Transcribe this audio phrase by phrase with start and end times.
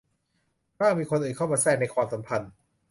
[0.79, 2.51] บ้างมีคนอื่นเข้ามาแทรกในความสัมพันธ์